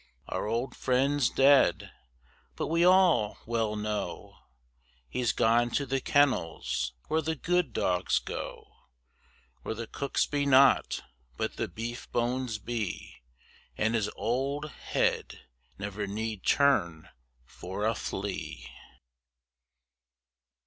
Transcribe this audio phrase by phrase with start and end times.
[0.29, 1.91] Our old friend's dead,
[2.55, 4.33] but we all well know
[5.07, 8.77] He's gone to the Kennels where the good dogs go,
[9.61, 11.03] Where the cooks be not,
[11.37, 13.21] but the beef bones be,
[13.77, 15.41] And his old head
[15.77, 17.07] never need turn
[17.45, 18.67] for a flea.